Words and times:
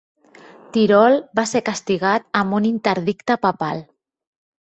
Tirol 0.77 1.17
va 1.39 1.43
ser 1.49 1.61
castigat 1.67 2.25
amb 2.41 2.57
un 2.61 2.67
interdicte 2.71 3.39
papal. 3.47 3.85